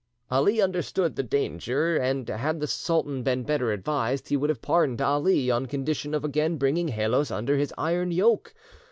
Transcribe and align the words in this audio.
Ali 0.31 0.59
understood 0.59 1.15
the 1.15 1.21
danger, 1.21 1.95
and 1.95 2.27
had 2.27 2.59
the 2.59 2.65
sultan 2.65 3.21
been 3.21 3.43
better 3.43 3.71
advised, 3.71 4.29
he 4.29 4.35
would 4.35 4.49
have 4.49 4.59
pardoned 4.59 4.99
Ali 4.99 5.51
on 5.51 5.67
condition 5.67 6.15
of 6.15 6.25
again 6.25 6.57
bringing 6.57 6.87
Hellos 6.87 7.29
under 7.29 7.55
his 7.55 7.71
iron 7.77 8.09
yoke. 8.11 8.55